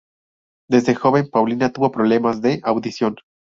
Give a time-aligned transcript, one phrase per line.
[0.67, 3.17] Desde joven Paulina tuvo problemas de audición.